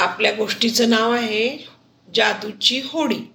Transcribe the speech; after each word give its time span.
आपल्या 0.00 0.32
गोष्टीचं 0.32 0.90
नाव 0.90 1.12
आहे 1.12 1.68
जादूची 2.14 2.80
होडी. 2.84 3.32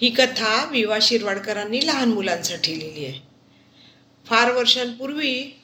ही 0.00 0.10
कथा 0.10 0.68
विवा 0.70 0.98
शिरवाडकरांनी 1.02 1.86
लहान 1.86 2.08
मुलांसाठी 2.08 2.78
लिहिली 2.78 3.04
आहे. 3.06 3.20
फार 4.26 4.52
वर्षांपूर्वी 4.52 5.60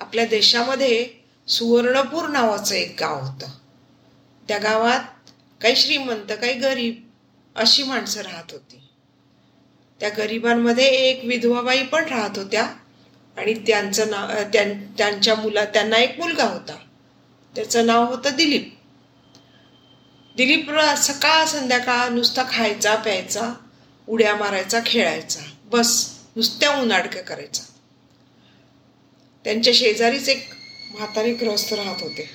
आपल्या 0.00 0.24
देशामध्ये 0.24 1.08
सुवर्णपूर 1.48 2.28
नावाचं 2.28 2.74
एक 2.74 2.96
गाव 3.00 3.20
होतं. 3.20 3.46
त्या 4.48 4.58
गावात 4.58 5.00
काही 5.60 5.76
श्रीमंत 5.76 6.32
काही 6.40 6.54
गरीब 6.54 7.08
अशी 7.56 7.82
माणसं 7.82 8.20
राहत 8.20 8.52
होती. 8.52 8.80
त्या 10.00 10.08
गरिबांमध्ये 10.08 10.86
एक 10.86 11.24
विधवाबाई 11.24 11.82
पण 11.82 12.04
राहत 12.04 12.38
होत्या 12.38 12.62
आणि 13.36 13.54
त्यांचं 13.54 14.10
नाव 14.10 14.28
त्यां 14.52 14.72
त्यांच्या 14.98 15.34
मुला 15.34 15.64
त्यांना 15.64 15.96
एक 15.96 16.20
मुलगा 16.20 16.44
होता. 16.44 16.76
त्याचं 17.54 17.86
नाव 17.86 18.04
होतं 18.04 18.30
दिलीप. 18.36 18.78
दिलीप 20.36 20.70
सकाळ 20.98 21.44
संध्याकाळ 21.44 22.08
नुसता 22.08 22.42
खायचा 22.50 22.94
प्यायचा 22.94 23.52
उड्या 24.08 24.34
मारायचा 24.36 24.80
खेळायचा. 24.86 25.40
बस 25.64 26.20
नुसत्या 26.36 26.70
उन्हाडक्या 26.80 27.22
करायचा. 27.22 27.62
त्यांच्या 29.44 29.72
शेजारीच 29.76 30.28
एक 30.28 30.48
म्हातारी 30.94 31.34
ग्रस्त 31.34 31.72
राहत 31.72 32.02
होते. 32.02 32.28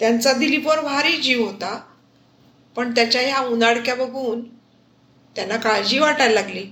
त्यांचा 0.00 0.32
दिलीपवर 0.32 0.80
भारी 0.80 1.16
जीव 1.16 1.44
होता 1.44 1.80
पण 2.76 2.94
त्याच्या 2.94 3.22
ह्या 3.22 3.40
उन्हाडक्या 3.40 3.94
बघून 3.94 4.40
त्यांना 5.36 5.56
काळजी 5.56 5.98
वाटायला 5.98 6.34
लागली. 6.34 6.64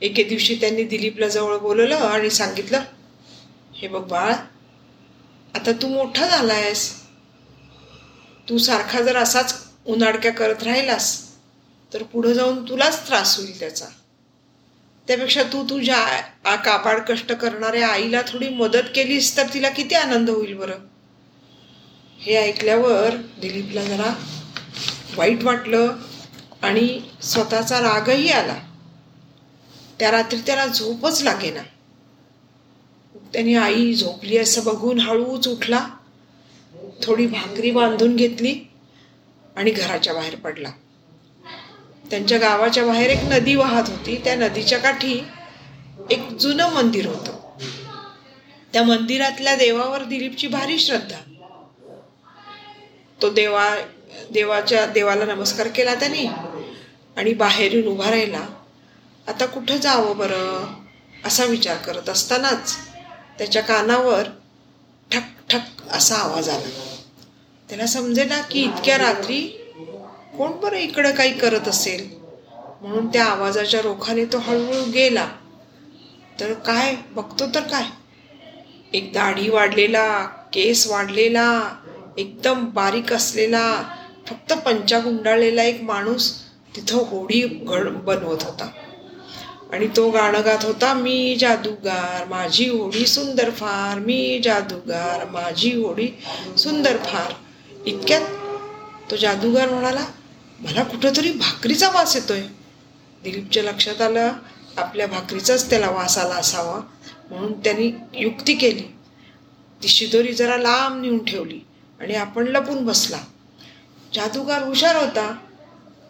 एके 0.00 0.22
दिवशी 0.22 0.54
त्यांनी 0.54 0.84
दिलीपला 0.84 1.28
जवळ 1.28 1.56
बोलवलं 1.58 1.96
आणि 1.96 2.30
सांगितलं 2.30 2.82
हे 3.74 3.88
बघ 3.88 4.04
बाळ 4.08 4.32
आता 5.54 5.72
तू 5.72 5.88
मोठा 5.88 6.26
झाला 6.26 6.54
आहेस 6.54 7.03
तू 8.48 8.58
सारखा 8.58 9.00
जर 9.00 9.16
असाच 9.16 9.62
उन्हाडक्या 9.86 10.32
करत 10.32 10.62
राहिलास 10.62 11.22
तर 11.92 12.02
पुढं 12.02 12.32
जाऊन 12.32 12.68
तुलाच 12.68 13.08
त्रास 13.08 13.36
होईल 13.36 13.58
त्याचा. 13.58 13.84
त्यापेक्षा 15.06 15.42
तू 15.42 15.64
तुझ्या 15.64 16.22
आ 16.44 16.56
कष्ट 16.96 17.32
करणाऱ्या 17.32 17.88
आईला 17.88 18.22
थोडी 18.22 18.48
मदत 18.48 18.82
केलीस 18.94 19.36
तर 19.36 19.46
तिला 19.54 19.68
किती 19.68 19.94
आनंद 19.94 20.30
होईल 20.30 20.54
बरं? 20.54 20.74
हे 22.18 22.34
ऐकल्यावर 22.34 23.16
दिलीपला 23.16 23.84
जरा 23.84 24.14
वाईट 25.16 25.42
वाटलं 25.42 25.96
आणि 26.62 27.00
स्वतःचा 27.22 27.80
रागही 27.80 28.30
आला. 28.30 28.58
त्या 29.98 30.10
रात्री 30.10 30.38
त्याला 30.46 30.66
झोपच 30.66 31.22
लागेना. 31.22 31.62
त्याने 33.32 33.54
आई 33.54 33.94
झोपली 33.94 34.38
असं 34.38 34.64
बघून 34.64 35.00
हळूच 35.00 35.48
उठला. 35.48 35.86
थोडी 37.02 37.26
भाकरी 37.26 37.70
बांधून 37.70 38.16
घेतली 38.16 38.56
आणि 39.56 39.70
घराच्या 39.70 40.14
बाहेर 40.14 40.36
पडला. 40.36 40.68
त्यांच्या 42.10 42.38
गावाच्या 42.38 42.86
बाहेर 42.86 43.10
एक 43.10 43.18
नदी 43.22 43.54
वाहत 43.54 43.88
होती. 43.88 44.20
त्या 44.24 44.36
नदीच्या 44.36 44.78
काठी 44.78 45.24
एक 46.10 46.28
जुनं 46.28 46.70
मंदिर 46.70 47.06
होतं. 47.06 47.32
त्या 48.72 48.82
मंदिरातल्या 48.82 49.56
देवावर 49.56 50.04
दिलीपची 50.04 50.46
भारी 50.46 50.78
श्रद्धा. 50.78 51.18
तो 53.22 53.30
देवा 53.30 53.76
देवाच्या 54.30 54.86
देवाला 54.86 55.24
नमस्कार 55.24 55.68
केला 55.68 55.94
त्याने 55.94 56.26
आणि 57.16 57.32
बाहेरून 57.32 57.92
उभा 57.92 58.10
राहिला. 58.10 58.46
आता 59.28 59.46
कुठं 59.46 59.76
जावं 59.76 60.16
बरं? 60.16 60.74
असा 61.24 61.44
विचार 61.44 61.76
करत 61.76 62.08
असतानाच 62.08 62.76
त्याच्या 63.38 63.62
कानावर 63.62 64.22
ठक 65.12 65.50
ठक 65.50 65.88
असा 65.90 66.16
आवाज 66.16 66.48
आला. 66.48 66.68
त्याला 67.68 67.86
समजे 67.86 68.24
ना 68.24 68.40
की 68.40 68.62
इतक्या 68.62 68.98
रात्री 68.98 69.40
कोण 70.38 70.52
बरं 70.52 70.76
इकडं 70.76 71.14
काही 71.14 71.38
करत 71.38 71.68
असेल? 71.68 72.08
म्हणून 72.82 73.06
त्या 73.06 73.24
आवाजाच्या 73.24 73.82
रोखाने 73.82 74.24
तो 74.24 74.38
हळूहळू 74.38 74.84
गेला. 74.84 75.28
तर 76.40 76.52
काय? 76.52 76.96
बघतो 77.10 77.46
तर 77.54 77.60
काय? 77.60 77.84
एक 78.92 79.12
दाढी 79.12 79.48
वाढलेला 79.48 80.24
केस 80.52 80.86
वाढलेला 80.86 81.76
एकदम 82.18 82.64
बारीक 82.64 83.12
असलेला 83.12 83.82
फक्त 84.26 84.52
पंचा 84.52 84.98
गुंडाळलेला 84.98 85.62
एक 85.62 85.82
माणूस 85.82 86.40
तिथं 86.76 86.96
होडी 86.96 87.40
घड 87.40 87.88
बनवत 87.88 88.42
होता. 88.42 88.68
आणि 89.72 89.86
तो 89.96 90.10
गाणं 90.10 90.40
गात 90.44 90.64
होता 90.64 90.94
मी 90.94 91.36
जादूगार 91.40 92.24
माझी 92.28 92.68
होडी 92.68 93.06
सुंदर 93.06 93.50
फार 93.50 93.98
मी 93.98 94.40
जादूगार 94.44 95.24
माझी 95.30 95.74
होडी 95.74 96.08
सुंदर 96.58 96.96
फार. 96.96 97.32
इतक्यात 97.86 98.20
तो 99.10 99.16
जादूगार 99.16 99.70
म्हणाला 99.70 100.04
मला 100.60 100.82
कुठंतरी 100.82 101.32
भाकरीचा 101.32 101.88
वास 101.88 102.16
येतोय. 102.16 102.42
दिलीपच्या 103.24 103.62
लक्षात 103.62 104.02
आलं 104.02 104.32
आपल्या 104.76 105.06
भाकरीचाच 105.06 105.70
त्याला 105.70 105.90
वास 105.90 106.18
आला 106.18 106.34
असावा 106.34 106.80
म्हणून 107.30 107.52
त्यांनी 107.52 107.92
युक्ती 108.14 108.54
केली. 108.54 108.82
ती 109.82 109.88
शिदोरी 109.88 110.32
जरा 110.32 110.56
लांब 110.56 111.02
नेऊन 111.02 111.24
ठेवली 111.24 111.60
आणि 112.00 112.14
आपण 112.14 112.46
लपून 112.46 112.84
बसला. 112.84 113.18
जादूगार 114.14 114.62
हुशार 114.62 114.96
होता. 114.96 115.36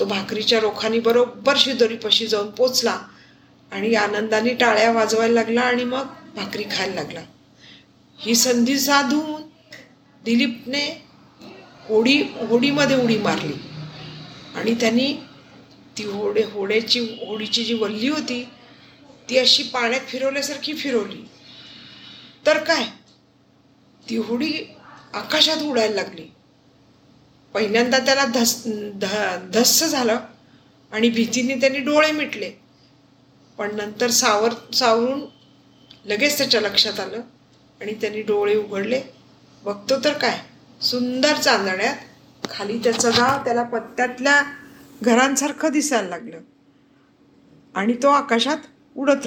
तो 0.00 0.04
भाकरीच्या 0.04 0.60
रोखानी 0.60 1.00
बरोबर 1.00 1.54
शिदोरीपाशी 1.56 2.26
जाऊन 2.26 2.50
पोचला. 2.50 2.98
आणि 3.72 3.94
आनंदाने 3.94 4.54
टाळ्या 4.54 4.92
वाजवायला 4.92 5.34
लागला 5.34 5.60
आणि 5.60 5.84
मग 5.84 6.06
भाकरी 6.34 6.62
खायला 6.62 6.94
लागला. 6.94 7.20
ही 8.18 8.34
संधी 8.34 8.78
साधून 8.78 9.42
दिलीपने 10.24 11.02
होडी 11.84 12.22
होडीमध्ये 12.22 12.96
उडी 12.96 13.18
मारली. 13.18 13.52
आणि 14.54 14.74
त्यांनी 14.74 15.14
ती 15.98 16.04
होडे 16.04 16.44
होड्याची 16.44 17.00
होडीची 17.00 17.64
जी 17.64 17.74
वल्ली 17.74 18.08
होती 18.08 18.48
ती 19.30 19.38
अशी 19.38 19.62
पाण्यात 19.62 20.00
फिरवल्यासारखी 20.00 20.74
फिरवली. 20.74 21.28
तर 22.46 22.58
काय? 22.58 22.84
ती 24.10 24.16
होडी 24.16 24.52
आकाशात 25.12 25.56
उडायला 25.56 25.94
लागली. 25.94 26.22
पहिल्यांदा 27.54 27.98
त्याला 27.98 28.24
धस 28.24 28.62
ध 28.94 29.06
धस्स 29.52 29.84
झालं 29.84 30.18
आणि 30.92 31.10
भीतीने 31.10 31.54
त्यांनी 31.54 31.78
डोळे 31.78 32.12
मिटले. 32.12 32.50
पण 33.58 33.74
नंतर 33.76 34.10
सावर 34.10 34.74
सावरून 34.74 35.20
लगेच 36.06 36.38
त्याच्या 36.38 36.60
लक्षात 36.60 37.00
आलं 37.00 37.20
आणि 37.80 37.94
त्यांनी 37.94 38.22
डोळे 38.22 38.56
उघडले. 38.56 39.02
बघतो 39.64 40.04
तर 40.04 40.12
काय? 40.12 40.38
सुंदर 40.80 41.36
चांदण्यात 41.36 41.96
खाली 42.50 42.78
त्याचं 42.78 43.10
गाव 43.10 43.44
त्याला 43.44 43.62
पत्त्यातल्या 43.62 44.42
घरांसारखं 45.02 45.72
दिसायला 45.72 46.08
लागलं. 46.08 46.40
आणि 47.74 47.92
तो 47.92 48.08
आकाशात 48.08 48.56
उडत 48.96 49.26